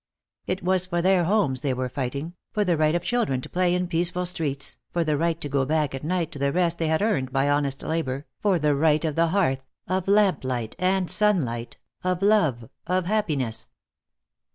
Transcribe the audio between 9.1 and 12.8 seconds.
the hearth, of lamp light and sunlight, of love,